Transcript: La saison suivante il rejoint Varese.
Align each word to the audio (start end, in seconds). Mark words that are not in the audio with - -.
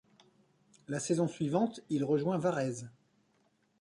La 0.87 0.99
saison 0.99 1.27
suivante 1.27 1.81
il 1.91 2.03
rejoint 2.03 2.39
Varese. 2.39 2.89